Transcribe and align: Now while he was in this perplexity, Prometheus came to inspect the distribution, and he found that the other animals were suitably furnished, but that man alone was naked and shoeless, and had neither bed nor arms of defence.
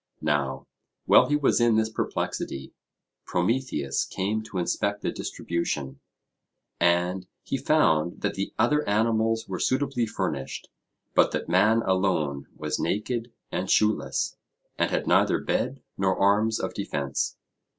Now 0.23 0.65
while 1.05 1.27
he 1.29 1.35
was 1.35 1.61
in 1.61 1.75
this 1.75 1.91
perplexity, 1.91 2.73
Prometheus 3.27 4.03
came 4.03 4.41
to 4.45 4.57
inspect 4.57 5.03
the 5.03 5.11
distribution, 5.11 5.99
and 6.79 7.27
he 7.43 7.55
found 7.55 8.21
that 8.21 8.33
the 8.33 8.51
other 8.57 8.81
animals 8.89 9.47
were 9.47 9.59
suitably 9.59 10.07
furnished, 10.07 10.69
but 11.13 11.29
that 11.33 11.47
man 11.47 11.83
alone 11.85 12.47
was 12.57 12.79
naked 12.79 13.31
and 13.51 13.69
shoeless, 13.69 14.37
and 14.75 14.89
had 14.89 15.05
neither 15.05 15.37
bed 15.37 15.83
nor 15.99 16.17
arms 16.17 16.59
of 16.59 16.73
defence. 16.73 17.37